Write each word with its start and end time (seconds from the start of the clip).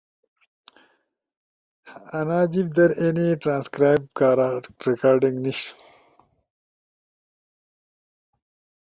انا 2.19 2.39
جیب 2.51 2.67
در 2.77 2.89
اینی 3.01 3.27
ترانکرائب 3.41 4.01
کارا 4.17 4.47
ریکارڈنگ 4.85 5.37
نیِش، 5.43 5.59